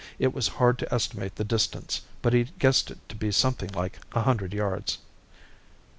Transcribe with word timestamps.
It 0.17 0.33
was 0.33 0.47
hard 0.57 0.79
to 0.79 0.91
estimate 0.91 1.35
the 1.35 1.43
distance, 1.43 2.01
but 2.23 2.33
he 2.33 2.45
guessed 2.57 2.89
it 2.89 2.97
to 3.09 3.15
be 3.15 3.31
something 3.31 3.69
like 3.71 3.99
a 4.13 4.21
hundred 4.23 4.51
yards. 4.51 4.97